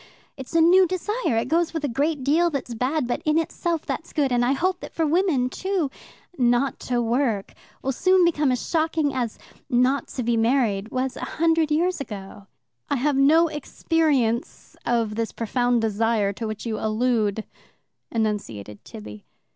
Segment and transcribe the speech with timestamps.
[0.35, 1.37] It's a new desire.
[1.37, 4.53] It goes with a great deal that's bad, but in itself it's good, and I
[4.53, 5.91] hope that for women, too,
[6.39, 9.37] 'not to work' will soon become as shocking as
[9.69, 12.47] 'not to be married' was a hundred years ago."
[12.89, 17.43] "I have no experience of this profound desire to which you allude,"
[18.09, 19.23] enunciated Tibby.